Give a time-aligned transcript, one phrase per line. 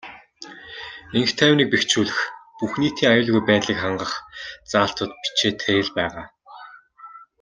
[1.17, 2.19] Энх тайвныг бэхжүүлэх,
[2.57, 4.13] бүх нийтийн аюулгүй байдлыг хангах
[4.71, 6.25] заалтууд бичээтэй л байгаа.